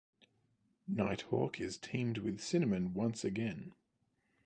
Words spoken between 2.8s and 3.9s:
once again.